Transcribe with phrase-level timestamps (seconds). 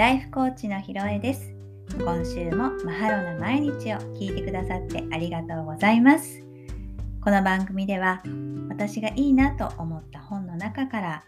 [0.00, 1.54] ライフコーチのひろえです。
[1.98, 6.40] 今週もマハロな毎日を聞いてくださってありがとうございます。
[7.22, 8.22] この番組では
[8.70, 11.24] 私がいいなと思った本の中から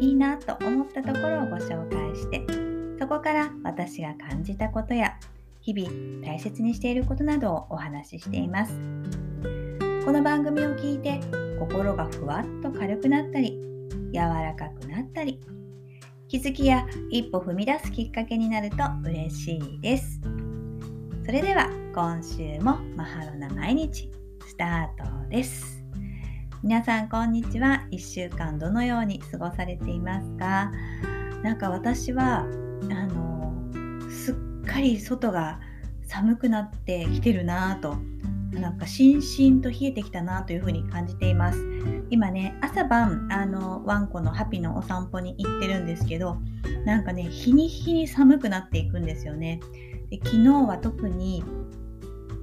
[0.00, 2.44] いいなと思ったところをご紹介して
[2.98, 5.16] そこから私が感じたことや
[5.60, 8.72] 日々大切にしていることなどをお話ししています。
[10.04, 11.20] この番組を聞いて
[11.60, 13.60] 心がふわっと軽くなったり
[14.12, 15.38] 柔らかくなったり
[16.32, 20.18] 気づきや一歩踏み出すきっかけになると嬉しいです。
[21.26, 24.10] それでは今週もマハロな毎日
[24.46, 25.84] スタートです。
[26.62, 27.86] 皆さんこんにちは。
[27.90, 30.72] 1週間どのように過ごされていますか？
[31.42, 33.52] なんか私はあの
[34.08, 35.60] すっかり外が
[36.00, 37.98] 寒くなってきてるなぁと
[38.52, 41.58] なんかしんしんと冷えてきたなというふうに感じています。
[42.10, 46.36] 今ね、朝晩、あの、ワンコのハピのお散歩に行ってるんですけど、
[46.84, 49.60] なんかね、日に日に寒くなっていくんですよね。
[50.12, 51.42] で昨日は特に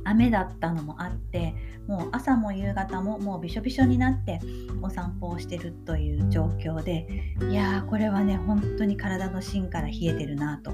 [0.03, 1.53] 雨だったのもあって
[1.88, 4.39] もう朝も夕方ももうびしょびしょになって
[4.81, 7.08] お散歩をしてるという状況で
[7.52, 10.73] いやーこれはね本当に体の芯から冷えてるなと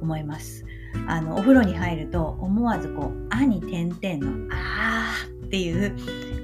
[0.00, 0.64] 思います
[1.06, 5.96] あのお風呂に入ると思わずこう「あ」に点々の「あー」っていう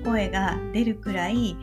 [0.05, 1.57] 声が出るくらい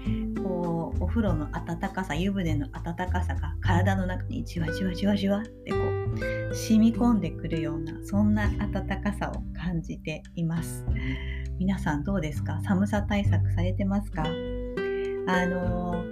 [0.44, 10.86] こうお風呂の温かさ湯船の温かさが体の中にじわじわじわじわってこう染み込んでくるようなそんな温かさを感じています
[11.60, 16.04] 皆さんどうですか寒さ対策されてますかあの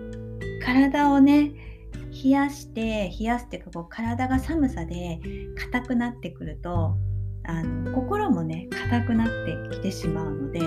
[0.64, 1.52] 体をね
[2.14, 5.19] 冷やして冷やすっていうかこう体が寒さで
[5.56, 6.95] 硬くなってくると
[7.45, 10.59] あの心もね硬くなってきてしまうので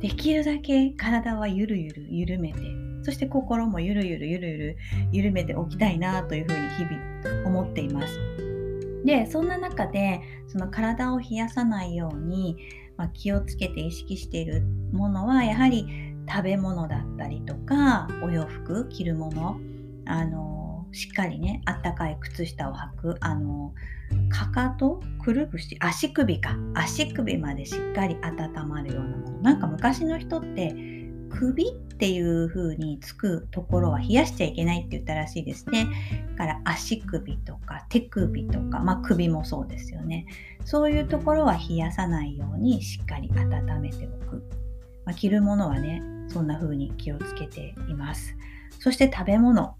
[0.00, 2.58] できるだけ体はゆるゆる緩めて
[3.02, 4.76] そして心もゆるゆるゆるゆる
[5.12, 8.18] 緩めておきたいなというふうに日々思っています。
[9.04, 12.56] でそんな中でその体を冷やさないように、
[12.98, 15.86] まあ、気をつけて意識しているものはやはり
[16.28, 19.58] 食べ物だったりとかお洋服着るもの
[20.04, 20.59] あの
[20.92, 23.72] しっかりねあったかい靴下を履くあの
[24.28, 30.74] かかとくるぶし足首か足首までしっかり温まるようなものなんか昔の人って
[31.30, 35.86] 首っていう風につくところは冷やしちゃいけないって言ったらしいですね。
[36.32, 40.26] だから足首とか手首とか、まあ、首もそうですよね。
[40.64, 44.42] そういうところは冷やさないようにしっかり温めておく。
[45.04, 48.36] まあ、着るものはね、そんな風に気をつけています。
[48.78, 49.76] そして食べ物。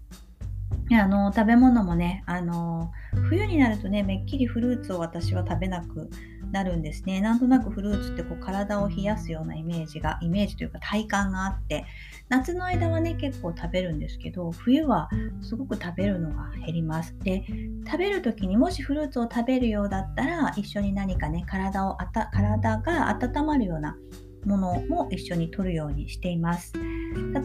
[0.91, 2.91] あの食べ物もねあの
[3.29, 6.09] 冬になるとねめっきりフルーツを私は食べなく
[6.51, 7.21] なるんですね。
[7.21, 11.85] なんとなくフルーツってこう体を冷やすようなイメージがイメージというか体感があって
[12.27, 15.09] 夏の間はね結構食べるんですけど冬は
[15.41, 17.17] すごく食べるのが減ります。
[17.19, 17.45] で
[17.85, 23.95] 食べる時にもしフルーツを食べるようだったら一緒に何かね体をあた体が温まるような
[24.45, 26.73] ものも一緒に取るようにしています。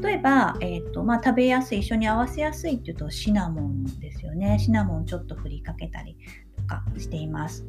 [0.02, 4.58] 例えば、えーとまあ、食べやすい、一緒に合わせやすいっていうとシナモンですよね。
[4.58, 6.16] シナモンちょっと振りかけたり
[6.56, 7.66] とかしています。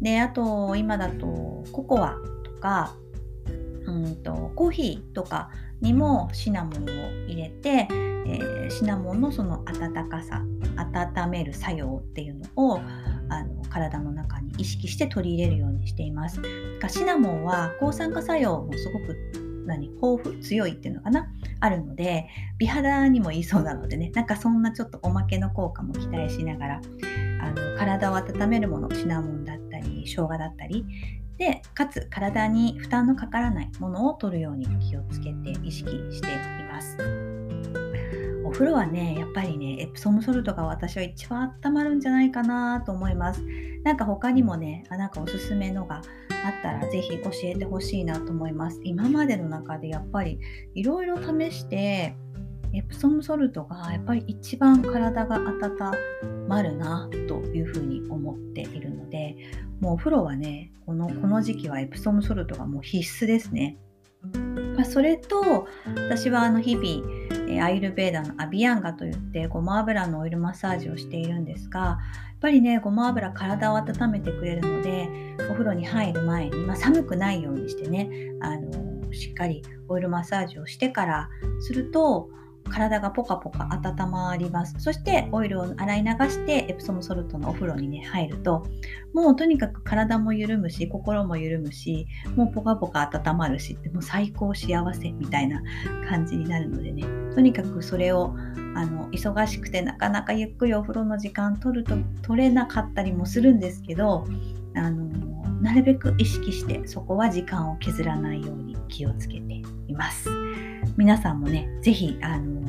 [0.00, 2.96] で、あと今だとココアとか、
[3.86, 6.86] うんとコーヒーとかにもシナモンを
[7.28, 10.42] 入れて、えー、シナモンのその温かさ
[10.76, 12.80] 温める作用っていうのを
[13.36, 16.40] あの体の中に意識して取り入れるようにしています。
[16.88, 19.16] シナモンは抗酸化作用もすごく
[19.66, 19.86] 何？
[19.86, 21.26] 豊富強いっていうのかな？
[21.60, 22.28] あるので
[22.58, 26.80] 美肌にもいいそうなのでねなんかそんなちょっとおまけの効果も期待しながら
[27.40, 30.84] あの体を温めるものシナモンだったり生姜だったり
[31.38, 36.36] でかつ体に負担のかからないものを取るように気をつけて意識してい
[36.70, 37.23] ます。
[38.54, 43.42] 風呂はね、やっぱりね、エプソムソルトが私は一番温まるんじゃないかなと思います。
[43.82, 46.02] なんか他にもね、あなんかおすすめのがあっ
[46.62, 48.80] たらぜひ教えてほしいなと思います。
[48.84, 50.38] 今までの中でやっぱり
[50.74, 52.14] いろいろ試して、
[52.72, 59.36] エプソムソルトがやっぱり一番体が温まるなというふうに思っているので、
[59.80, 63.78] もうお風呂はね、このこの時期はエプソムソルトがもう必須ですね。
[64.74, 65.66] まあ、それと
[66.08, 71.98] 私はあの日々、アイルベーダのアビアンガといってごま油のオイルマッサージをしているんですがや
[72.36, 75.08] っぱりねごま油体を温めてくれるので
[75.48, 78.10] お風呂に入る前に、まあ、寒くないようにしてね
[78.40, 81.28] あのしっかりオイルマッサージをしてから
[81.60, 82.28] すると
[82.70, 84.74] 体がポカポカ温まります。
[84.78, 88.66] そしてオイルを洗い流してエプソムソルトのお風呂にね入ると
[89.12, 92.06] もうとにかく体も緩むし心も緩むし
[92.36, 95.62] もうポカポカ温まるしもう最高幸せみたいな
[96.08, 97.02] 感じになるのでね
[97.34, 98.34] とにかくそれを
[98.74, 104.26] あの忙しくてなかなかゆっくりお風呂の時間取ると取れなかったりもするんですけど
[104.74, 105.06] あの
[105.60, 110.28] なるべく意識してそこは時間を削らないように気をつけています。
[110.96, 112.64] 皆さんもね是非あの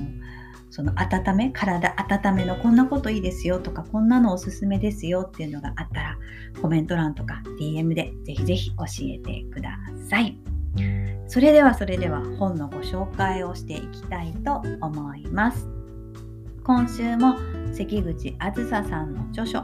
[0.70, 6.18] その温め体温めのこんなこといいですよとかこんなのおすすめですよっていうのがあったら
[6.62, 9.80] コメント欄とか DM でぜひぜひ教えてくだ
[10.10, 10.38] さい。
[11.28, 15.68] それではそれでは本のご紹介をしていきたいと思います。
[16.64, 17.36] 今週も
[17.74, 19.64] 関口あずささんの著書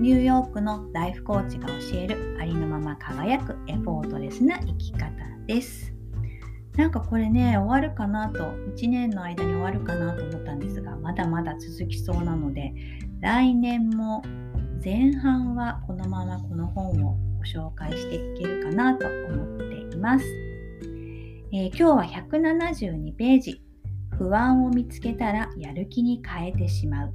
[0.00, 5.10] ニューヨークのライフコーチが教えるありのまま輝くエフォートレスな生き方
[5.46, 5.91] です。
[6.76, 8.38] なんかこれね終わるかなと
[8.76, 12.72] 1年の間に終わるかなと思ったんですがまだまだ続きそうなので
[13.20, 14.22] 来年も
[14.82, 20.24] 前半はこのままこの本をご紹介していけるかなと思っています。
[21.54, 23.62] えー、今日は172ページ
[24.16, 27.14] 不安を見つけたらやる気に変えてしまう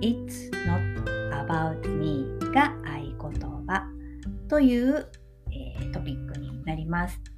[0.00, 1.04] It's not
[1.46, 3.86] about me が合言葉
[4.48, 5.08] という、
[5.52, 7.33] えー、トピックになります。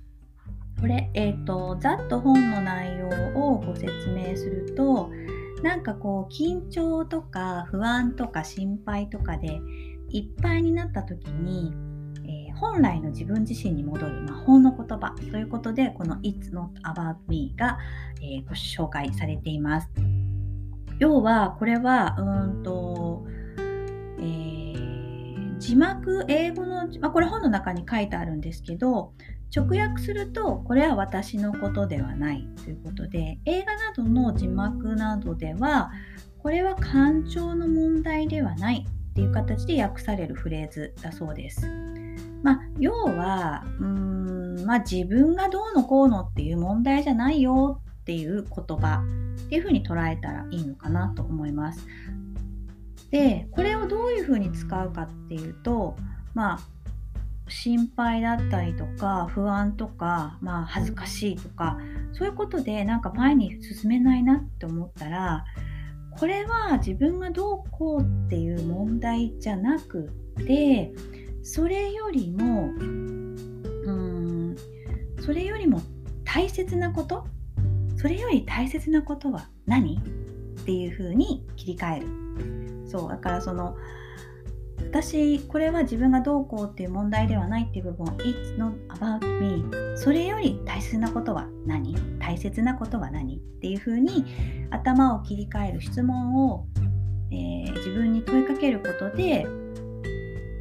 [0.81, 5.11] これ、えっ、ー、と、ざっと本の内容をご説明すると、
[5.63, 9.61] なんかこう、緊張とか不安とか心配とかで
[10.11, 11.73] いっぱいになった時に、
[12.25, 17.79] えー、本来の自分自身に戻る魔法の言葉ということで、この It's not about me が、
[18.21, 19.89] えー、ご紹介されています。
[20.99, 23.25] 要は、これは、うんと、
[24.19, 24.56] えー、
[25.59, 29.13] 字幕、英語の、まあ、これ本の中に書いてあるんですけど、
[29.55, 35.91] 直訳するとこれは私のことではないということで映画などの字幕などでは
[36.39, 41.67] これは感情の問題ではないっていう形で訳されるフレーズだそうです。
[42.43, 43.87] まあ、要はうー
[44.63, 49.03] ん、まあ、自分がどうのこうのっていう問題じゃないよっていう言葉
[49.47, 51.87] っていうふうに捉えたらいいのかなと思います。
[53.17, 55.97] でこれをどういうふうに使うかっていうと
[56.35, 56.61] まあ
[57.49, 61.79] 心配だったりとか不安とか、まあ、恥ずかしいとか
[62.13, 65.45] そういうことでなんか前に進めないなって思ったら
[66.19, 70.11] これは自分がどうこうっていう問題じゃなく
[70.47, 70.93] て
[71.43, 72.85] それよりもう
[73.93, 74.57] ん
[75.21, 75.81] それよりも
[76.25, 77.27] 大切なこと？
[77.97, 79.97] それより大切なことは何？
[79.97, 82.26] っていうふうに切り替える。
[82.87, 83.77] そうだからその
[84.79, 89.65] 私これは自分がどうこうっていう問題ではないっていう部分 It's not about me
[89.97, 91.95] それより大切なことは何？
[92.19, 93.37] 大切なことは何？
[93.37, 94.25] っていうふうに
[94.71, 96.67] 頭を切り替える質問を、
[97.31, 99.47] えー、自分に問いかけることで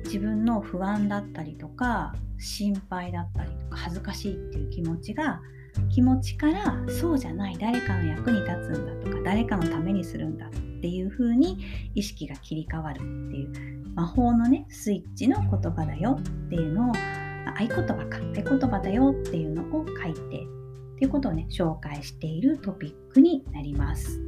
[0.06, 5.42] 自分の不安だったりとか心配だったりとか恥ずかしいっていう気持ちが
[5.90, 10.50] 気持ちからそうじゃない誰かの役に立つんだとか誰かのためにするんだ
[10.86, 11.58] っていう風に
[11.96, 24.22] 意識が切り替わるっていう魔法のねスイッチの言葉だよっていうのを合言葉か合言葉だよっていうのを書いてっていうことをね紹介しているトピックになります。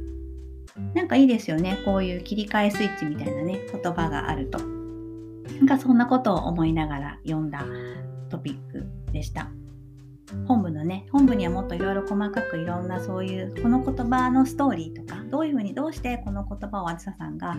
[0.94, 4.58] なんかいいですよねこういう切り替えスイッチみたいなね言葉があると。
[4.58, 7.64] なんかそんなことを思いながら読んだ
[8.30, 9.48] トピックでした。
[10.46, 17.56] 本部のね本部にはもっといろいろ細かくいろんなそういうこの言葉のストーリーとかどういうふうにどうしてこの言葉をあずささんが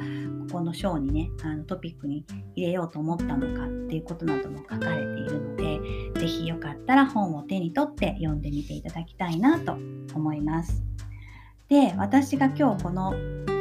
[0.48, 5.79] ここの章にねあのトピックに入れようと思ったのかっていうことなども書かれているので
[6.20, 9.74] 是非よかったら本を手に取って読んでみていただきたいなと
[10.13, 10.84] 思います。
[11.70, 13.12] で私が今日この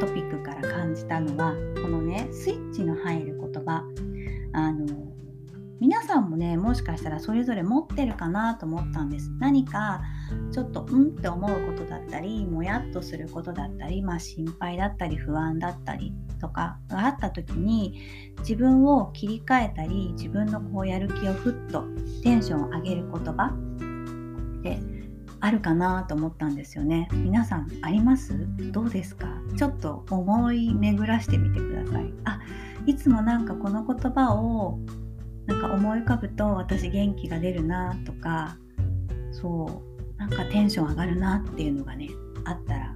[0.00, 3.84] トピックから感じたのはこのねスイッチの入る言葉
[4.54, 4.86] あの
[5.80, 9.30] 皆さんもねもしかしたらそれぞれ持ってるかなと思ったんです。
[9.38, 10.02] 何か
[10.52, 18.00] ちょっとうんって思うことだったりもやっとすることだったり、まあ、心配だったり不安だったりとかがあった時に
[18.40, 21.84] 自分を切り替えたり自分のこうやる気をふっと
[22.22, 23.54] テンションを上げる言葉
[24.58, 24.78] って
[25.40, 27.08] あるかなと思ったんですよね。
[27.12, 28.48] 皆さんあります？
[28.72, 29.28] どうですか？
[29.56, 32.12] ちょっと思い巡らしてみてください。
[32.24, 32.40] あ
[32.86, 34.80] いつもなんかこの言葉を
[35.48, 38.58] なんか思い浮かぶと私元気が出るなとか
[39.32, 42.10] そうなんかテンション上がるなっていうのがね
[42.44, 42.94] あったら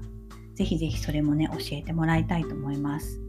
[0.54, 3.20] ぜひぜひそれもね教えてもらいたいと思います。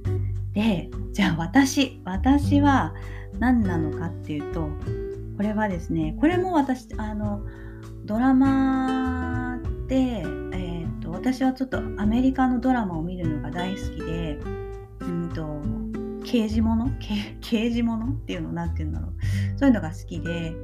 [0.54, 2.94] でじゃあ私私は
[3.40, 4.68] 何なのかっていうと
[5.38, 7.46] これはですねこれも私あの
[8.06, 14.23] ドラマで、えーと、と私はちょっとアメリカのドラマを見るのが大好きで
[16.34, 16.90] 刑事物
[17.42, 19.12] 刑事物っていうの何て言うんだろう。
[19.56, 20.56] そういうのが好きで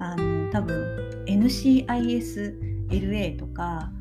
[0.00, 3.92] あの多分 NCISLA とか、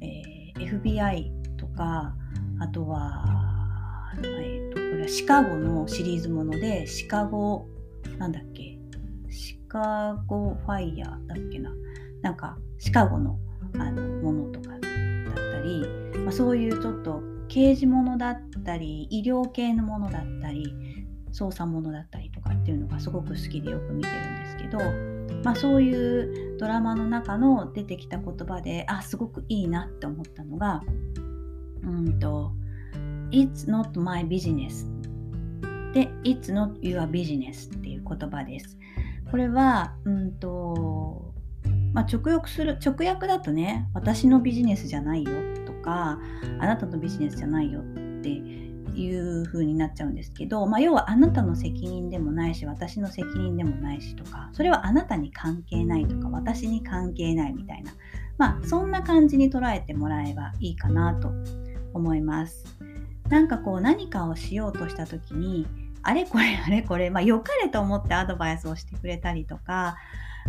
[0.00, 2.16] えー、FBI とか
[2.58, 7.68] あとは、えー、とこれはシカゴのシリーズものでシカゴ
[8.18, 8.76] なんだっけ？
[9.30, 11.70] シカゴファイヤーだっけな？
[12.22, 13.38] なんかシカゴの
[13.78, 14.88] あのものとかだった
[15.60, 15.86] り、
[16.18, 20.74] まあ、そういうちょっと刑事ものだったり医療系のものだったり
[21.32, 24.78] 捜査ものだったりとかっていうのがすごく好きでよく見てるんですけど、
[25.42, 30.82] まあ、そういうドラマの中の出てきた言葉であすごくいいなって思ったのが
[31.82, 32.52] うんと
[33.30, 34.86] It's not my business
[35.92, 38.78] で It's not your business っていう言葉です。
[39.30, 41.34] これはうんと
[41.92, 45.30] まあ、直訳する直訳だとね私のビジネスじゃないよ
[45.84, 46.18] か
[46.58, 47.84] あなたのビジネスじゃないよっ
[48.22, 57.92] ていう風になっちゃうんですけど、まあ、要はあなたの責任でもないし私の責任でもないしとかそれはあなたに関係ないとか私に関係ないみたいな
[58.38, 61.30] まあそんな感じに捉えてもらえばいいかなと
[61.92, 62.64] 思います。
[63.28, 65.66] なんかこう何かをしようとした時に
[66.02, 69.96] あれこれあれこれ、まあ、良かれと思ってアドバイスをしてくれたりとか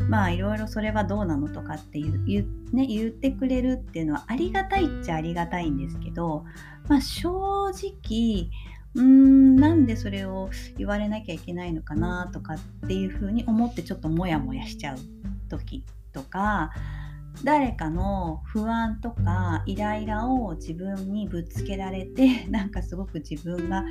[0.10, 6.46] まあいろいろそれはどうなのとかって言言,、ね、言ってくれるっていうのはありがたいっちゃありがたいんですけど、
[6.88, 8.50] まあ、正直
[8.96, 14.98] うーんなんでそれを言われなきゃいけないのかなとかっていうふうに思ってちょっとモヤモヤしちゃう
[15.50, 15.84] 時
[16.14, 16.72] とか
[17.44, 23.84] 誰かの不安とかイライラを自分にぶつけられて なんかすごく自分が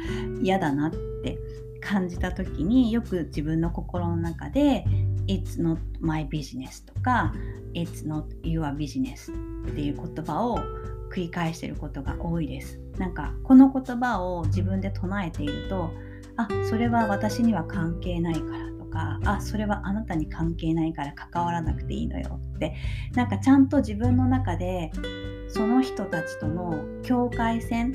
[0.42, 0.90] 嫌だなっ
[1.22, 1.38] て
[1.80, 4.86] 感じた時によく自分の心の中で
[5.26, 7.32] It's not my business とか
[7.74, 9.32] It's not your business
[9.68, 10.58] っていう言葉を
[11.10, 12.80] 繰り返してることが多いです。
[12.98, 15.90] なんかこの言葉を自分で唱えていると
[16.36, 22.74] あそれは私には関係ないからとかあそれはあなたに関係ないから関わらなくていいのよって
[23.14, 24.90] なんかちゃんと自分の中で
[25.48, 27.92] その人たちとの境界線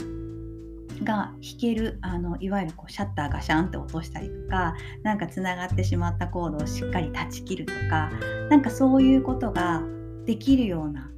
[1.03, 8.12] が引けるあのいわゆるこうシャッターがシャンって落としたりとかなんかつながってしまったコードをしっかり断ち切るとか
[8.50, 9.82] なんかそういうことが
[10.25, 11.10] できるような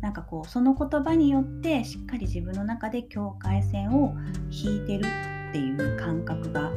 [0.00, 4.14] なんかこうその言葉によってしっかり自分の中で境界線を
[4.50, 5.06] 引いてる
[5.48, 6.70] っていう感覚が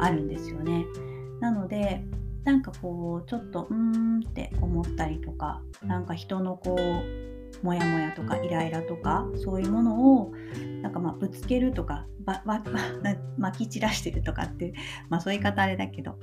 [0.00, 0.84] あるんですよね。
[1.40, 2.02] なので
[2.42, 7.33] なんかこうちょっとうーんって思ったりとかなんか人のこう
[7.64, 10.32] モヤモヤとかイライラとかそういうものを
[10.82, 12.62] なんかまあぶつけるとかばば
[13.38, 14.74] まき散らしてるとかって
[15.08, 16.18] まあそういう言い方あれだけど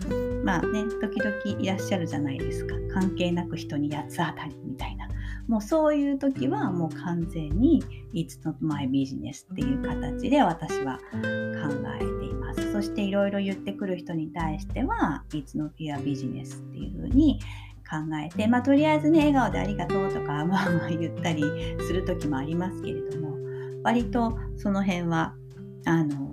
[0.45, 2.75] まあね時々いらっしゃるじゃないですか。
[2.93, 5.07] 関係なく人に八つ当たりみたいな。
[5.47, 7.83] もうそういう時はもう完全に
[8.13, 11.17] It's not my business っていう形で私は考
[11.95, 12.71] えています。
[12.71, 17.39] そしていろいろ言ってくる人に対しては It's not your business っていうふうに
[17.91, 21.43] 考えて、まあ、とりあえずね笑顔でありがとうとか まあまあ言ったり
[21.85, 23.35] する時もありますけれども
[23.83, 25.35] 割とその辺は
[25.85, 26.31] あの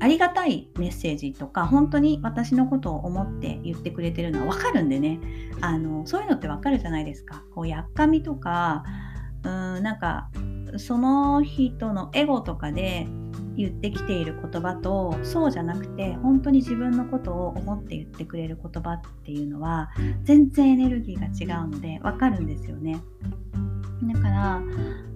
[0.00, 5.20] ありがたいメッセージとか本当に私のことを思って言ってくれてるのは分かるんでね
[5.60, 7.44] あのそういうのって分かるじゃないですか。
[7.54, 8.84] こうやっかみとか
[9.44, 10.30] うーんなんか
[10.76, 13.06] その人のエゴとかで
[13.56, 19.90] 言ってきている言葉とそうじゃなくて本当に自分のことを思って言ってくれる言葉っていうのは
[20.24, 23.00] 全然エネルギーが違うので分かるんですよね。
[24.02, 24.62] だから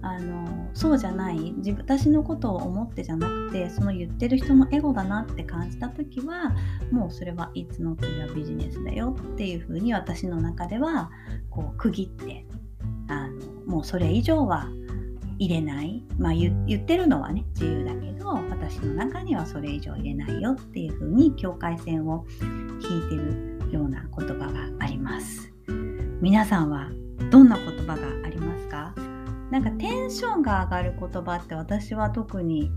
[0.01, 6.55] あのそうじゃない自私のことを思ってじゃなくてその言ってる人のエゴだなって感じた時は
[6.91, 11.11] もうそれはいつの次はビジネスだよっていうふうに私の中では
[11.49, 12.45] こう区切って
[13.09, 14.69] あのもうそれ以上は
[15.39, 25.51] 入れない、まあ、言ってるのはね自由だけど私の中にはそれ以上入れないよっていうふうに境界線を引いてるような言葉があります。
[26.21, 26.89] 皆さんは
[27.31, 28.93] どんな言葉がありますか？
[29.49, 32.69] なんかテンションが上がる言葉って私は特に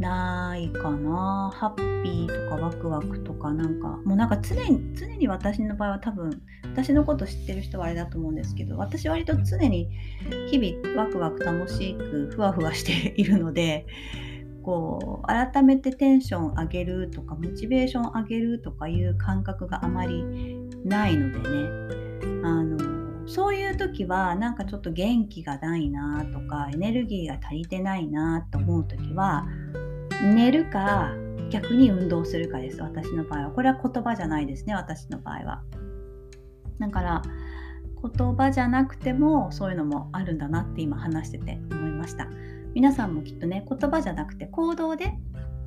[0.00, 1.50] ないかな。
[1.54, 9.88] ハッピーとかワクワクとかなんかもうなんか常に常に私の場合は多分私のこと知ってる人はあれだと思うんですけど私割と常に
[10.50, 13.86] 日々ワクワク楽しくふわふわしているので
[14.62, 20.24] こう改めてテンション上げるとかモチベーション上げるとかいう感覚があまり
[20.84, 22.02] ないのでね。
[22.44, 22.81] あの
[23.32, 29.46] そういう時はなんかちょっと元気がないなとかエネルギーが足りてないなと思う時は
[30.22, 31.08] 寝るか
[31.48, 33.50] 逆に運動するかです私の場合は。
[33.52, 35.62] これは言葉じゃないですね私の場合は。
[36.78, 37.22] だから
[38.02, 42.28] 言葉じゃなくてもそういうのもあるんだなって今話してて思いました。
[42.74, 45.10] 皆さんもきっとね言葉じゃなくて行動で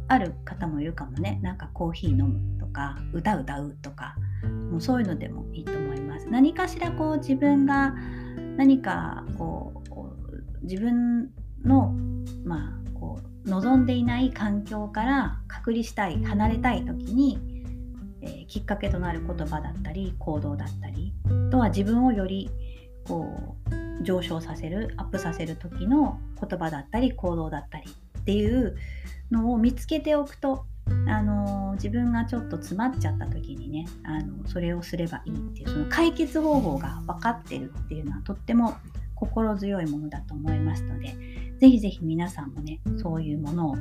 [0.07, 1.39] ある方もいるかもね。
[1.41, 4.15] なんかコーヒー飲むとか歌歌うとか
[4.69, 5.94] もうそういうのでもいいと思います
[6.29, 7.95] 何かしらこう自分が
[8.57, 11.29] 何かこう自分
[11.63, 11.93] の
[12.43, 17.39] まあこう望んでいない環境から隔離したい離れたい時に、
[18.21, 21.13] えー、きっかけとなる言葉だったり行動だったり
[21.51, 22.49] とは自分をより
[23.07, 23.55] こ
[23.99, 27.85] う上昇させるアップさせる時の言葉だったり行動だったり
[28.19, 28.75] っていう
[29.31, 30.65] のを見つけておくと
[31.07, 38.75] あの自分がちょっと詰まっちゃった時にねあのそれをすればいいっていうその解決方法が分かってるっていうのはとっても
[39.15, 41.15] 心強いものだと思いますので
[41.59, 43.75] ぜひぜひ皆さんもねそういうものを、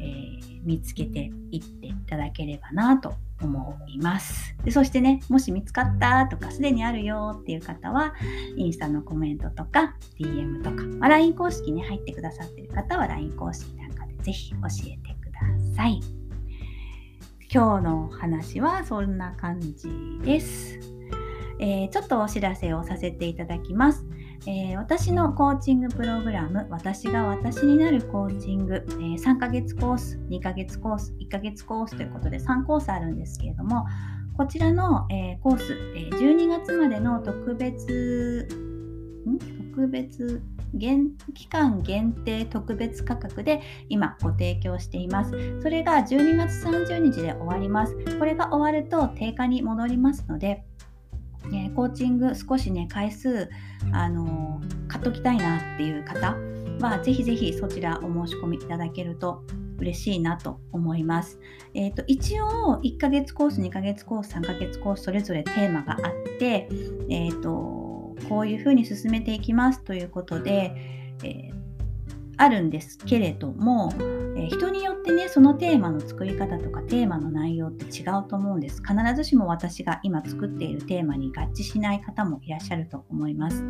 [0.00, 4.54] えー、見つけていっていただければなと思います。
[4.64, 8.14] でそしてねもし見つかったとかすでにあるよっていう方は
[8.56, 15.40] インスタのコメントとか DM とか、まあ、LINE 公式に入ってくださってる方は LINE 公式なんかでぜひ教えてくだ
[15.74, 16.19] さい。
[17.52, 19.88] 今日のお話はそんな感じ
[20.22, 20.78] です、
[21.58, 24.06] えー、ちょっとお知らせをさせていただきます。
[24.46, 33.84] えー、私のコーチングプログラム、私が私になるコーチング、えー、3ヶ月コース、2ヶ月コース、1ヶ月コースということで3コースあるんですけれども、
[34.36, 38.46] こちらの、えー、コース、え12月までの特別、
[39.74, 40.40] 特別
[41.34, 45.60] 期間限定特別価格で今ご提供しています。
[45.60, 47.96] それが12月30日で終わります。
[48.18, 50.64] これが終わると定価に戻りますので、
[51.52, 53.48] えコーチング少しね回数
[53.92, 56.36] あの買っときたいなっていう方
[56.80, 59.42] はぜひぜひそちらお申し込みいただけると
[59.80, 61.38] 嬉しいなと思います。
[61.74, 66.68] えーと、一応1ヶ月コース2ヶ月コース3ヶ月コースそれぞれテーマがあって、
[67.08, 67.89] えーと、
[68.28, 70.72] こういうふうに進めていきますということで、
[71.22, 71.52] えー、
[72.36, 73.92] あるんですけれども、
[74.36, 78.82] え人によってねそのテーマの作り方とかテーマの内容って違うと思うんです。
[78.82, 83.62] 必ずしも私が今作っているテーマに合致しない方もいらっしゃると思います。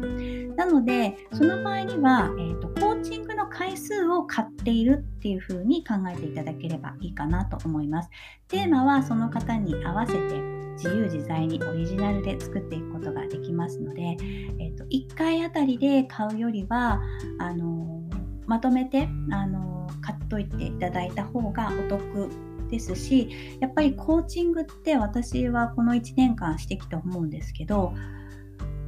[0.57, 8.11] なのでその場合には、えーと、コーチングの回数を買っているっていう風に考えていただければいいかなと思います。
[8.49, 14.17] テーマはその方に合わせて自由自在にオリジナルで作っていくことができますので、
[14.59, 17.03] えーと、1回あたりで買うよりは
[17.39, 18.03] あの
[18.47, 22.31] まとめてあの買っといていただいた方がお得
[22.71, 27.93] ですしやっぱりコーチングって私はこの1年間してきて思うんですけど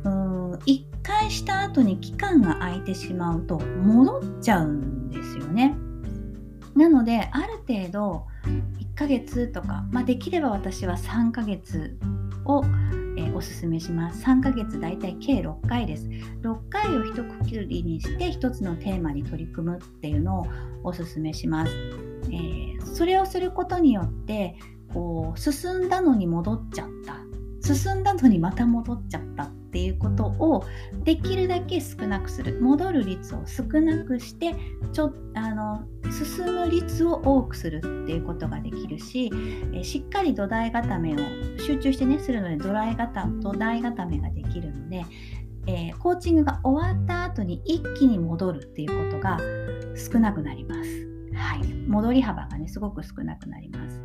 [0.04, 5.76] うん1回した後に期間が空いてしまうと戻っちゃうんですよね。
[6.74, 8.26] なのである程度
[8.94, 11.96] ヶ月とか、まあ、できれば私は3ヶ月
[12.44, 12.62] を
[13.16, 14.24] えー、おすすめします。
[14.24, 16.06] 3ヶ月だいたい計6回です。
[16.42, 20.46] 6回を一区切りにして1つのテーマに取り組むっていうのを
[20.82, 21.72] おすすめします。
[22.30, 24.56] えー、それをすることによって
[24.94, 27.16] こう進んだのに戻っちゃった
[27.62, 30.64] 進んだのにまた戻っちゃったっていうことを
[31.04, 34.54] できるだけ少なくする戻る率を少なくして
[34.92, 39.30] ちょあの進む率を多くするっていうことができるし、
[39.74, 41.16] えしっかり土台固めを
[41.58, 45.06] 集中してねするので土台固土台固めができるので、
[45.66, 49.38] えー、コーチングが終わった後に一気に戻るっていうことが
[49.96, 51.08] 少なくなります。
[51.34, 54.01] はい、戻り幅がねすごく少なくなります。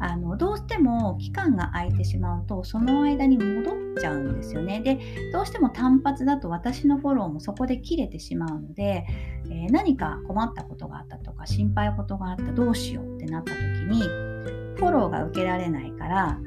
[0.00, 4.80] あのどうしても期間が空いてしまうとその間に戻っちゃうんですよね。
[4.80, 4.98] で
[5.32, 9.06] どうしても単発だと私のフォローもそこで切れてしまうので、
[9.50, 16.38] えー、何か困ったことがあったとか心配事があったどうしようってなった時にフォローが受けられないから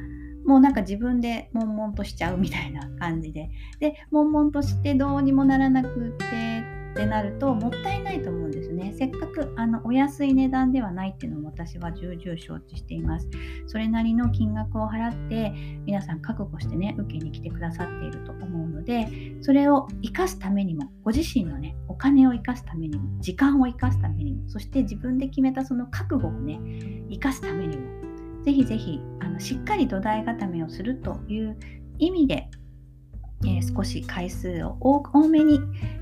[0.46, 6.61] もうなんか自分で悶々としちゃうみたいな感じでで悶々としてどうにもならなくて
[6.92, 8.94] ってなるともったいないと思うんですね。
[8.98, 13.30] せっかくあのお安い値段ではないっていうのも私は重々承知しています。
[13.68, 15.52] それなりの金額を払って
[15.86, 19.08] 皆さん覚悟してね受けに来てくださっていると思うので
[19.42, 26.60] それを生かすためにもご自身のねお金を生かすためにも時間を生かすためにもそして自分で決めたその覚悟をね
[27.10, 31.58] 生かすためにもぜひぜひあのしっかり土台固めをするという
[32.00, 32.50] 意味で
[33.44, 35.60] えー、少し回数を多めに、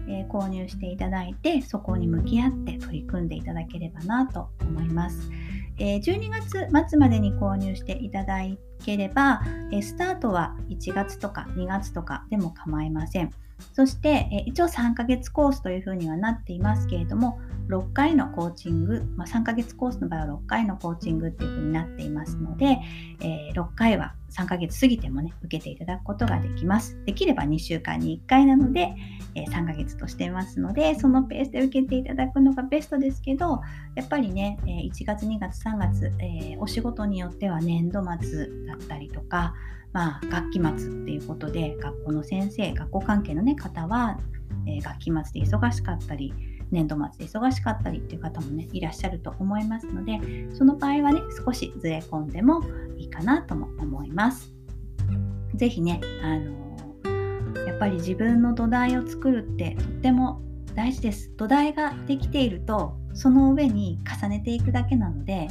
[0.07, 5.29] えー、購入していただいてそこに向き合って取り組んでいただければなと思います。
[5.77, 8.39] えー、12月末までに購入していただ
[8.83, 13.31] ければ、えスタートは1月とか2月とかでも構いません。
[13.73, 22.79] そして、え一応3ヶ月コースというふうにはなっていますけれども、6回のコーチング、まあ、3ヶ月コースの場合は6回のコーチングっていうふうになっていますので、
[23.21, 26.97] えー、6回は3ヶ月過ぎてもね、受けていただくことができます。
[27.05, 28.95] できれば2週間に1回なので、
[29.35, 33.61] えー、3ヶ月としてますので、そのペースで受けていただくのがベストですけど、
[33.95, 39.53] やっぱりね、え1月、2月、3月、えー、お仕事によっては年度末だったりとか、
[39.91, 44.19] まあ、学期末っていうことで学校の先生学校関係の、ね、方は、
[44.67, 46.33] えー、学期末で忙しかったり
[46.71, 50.19] 年度末で忙しかったりっていう方もねいらっしゃると思いますので
[50.53, 52.61] その場合はね少しずれ込んでも
[52.97, 54.53] いいかなとも思います。
[55.55, 56.59] ぜひねあの
[57.67, 60.41] やっぱり自分の土台を作るってとっても
[60.75, 61.31] 大事です。
[61.35, 65.47] 土台ができているとその上に重ねていくだけなので、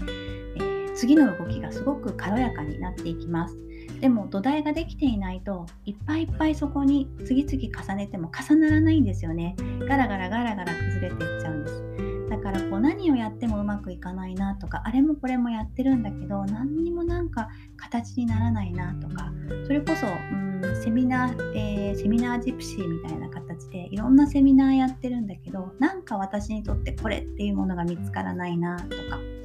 [0.57, 3.68] えー、次の動きがすごく軽やかになっていきます。
[4.01, 9.57] でも土台ができていないといっぱいいっぱいそこに次々重ねても重ならないんですよね。
[9.89, 12.29] ガラガラガラガラ崩れていっちゃうんです。
[12.31, 19.33] だからこう何をやってもうまくいかないなとかあれもこれもやってるんだけど何にもなんか形にならないなとか
[19.67, 29.38] それこそうんセミナー、えー、セミナージプシーみたいな形でいろんなセミナーやってるんだけどなんか私にとってこれっていうものが見つからないなとか。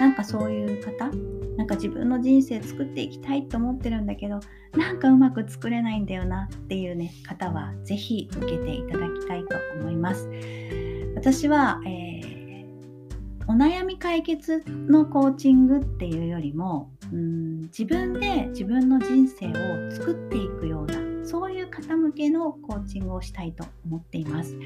[0.00, 1.10] なんかそういう方
[1.56, 4.40] なんか自分の人生作っていきたいと思ってるんだけど
[4.76, 10.28] なんかうまく作れないんだよなっていうね方は是非受けていただきたいと思います
[11.14, 12.66] 私は、えー、
[13.46, 24.56] お悩み解決のコーチングっていうよりもうん自分で自分の人生を作っていくようなそういう方向けのコーチングをしたいと思っています。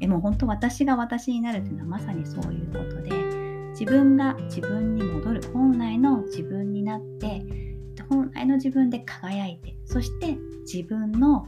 [0.00, 7.42] えもう本当私が私になるというのはまさにそういうことで自分が自分に戻る本来の自分になって
[8.08, 10.36] 本来の自分で輝いてそして
[10.70, 11.46] 自分の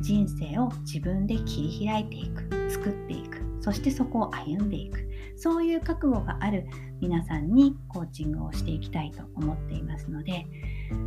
[0.00, 5.12] 人生を自分で切り開いていく作っていくそしてそこを歩んでいく。
[5.42, 6.66] そういう覚悟がある
[7.00, 10.46] 皆さんにコーチングをしていきたいと思っていますので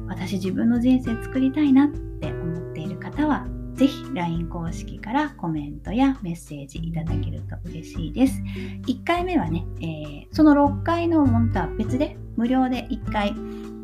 [0.08, 8.42] 私自分の人生作りたいなって思っている方はぜひ LINE 公式からコメントやメッセージいただけると嬉しいです。
[8.88, 13.30] 1回目はね、えー、その6回のものとは別で無料で1回、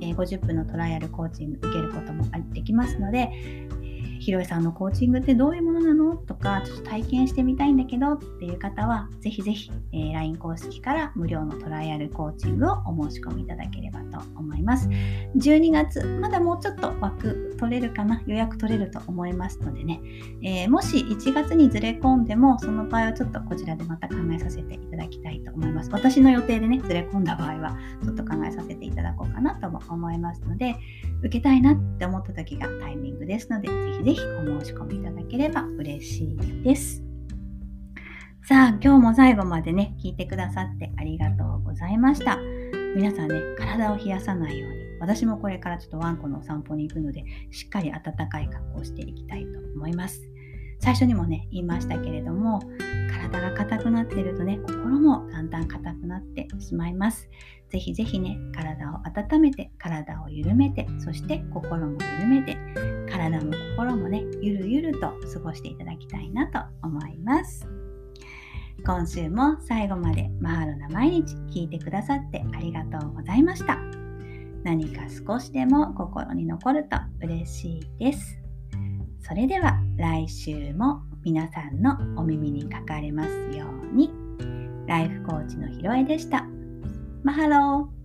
[0.01, 2.23] えー、50分のトライアルコーチング受けることも
[2.53, 3.31] できますので、
[4.21, 6.15] ひろえさんのコーチングってどういうものなの？
[6.15, 14.87] とか、ちょっと体験してみたいんだけどっていう方は、ぜひぜひ、えー、LINE 公式から無料のトライアルコーチングをお申し込みいただければと思います。
[15.37, 19.99] 12月、まだもうちょっと枠取れるかな、予約取れると思いますのでね、
[20.43, 25.89] えー、もし1月にずれ込んでも、その場合はちょっとこちらでまた考えさせていただきたいと思います。
[25.91, 30.75] 私の予定でね、ずれ込んだ場合は、ちょっと考えさせていただこうかなとも思いますので、
[31.21, 37.01] 受けたいなって思った時がタイミングですので、ぜひぜひぜひお申し込みいただければ嬉しいです。
[38.43, 42.37] さあ、今日も最後までね、聞いてくださってありがとうございました。
[42.93, 50.21] 皆さんね、体を冷やさないように、私もこれからちょっとワンコのお散歩に行くので、しっかり暖かい格好をしていきたいと思います。
[50.79, 52.59] 最初にもね、言いましたけれども、
[53.13, 57.29] 体が硬くなっているとね、心もだんだん硬くなってしまいます。
[57.69, 62.57] ぜひぜひね、体を温めて、体を緩めて、そして心も緩めて、
[63.29, 67.67] 体も心もね、ゆるゆると過ごしていただきたいなと思います。
[68.83, 73.77] 今週も最後までマハロな毎日聞いてくださってありがとうございました。
[74.63, 78.39] 何か少しでも心に残ると嬉しいです。
[79.19, 84.11] それでは来週も皆さんのお耳にかかれますように。
[84.87, 86.47] ライフコーチのひろえでした。
[87.23, 88.00] マハロー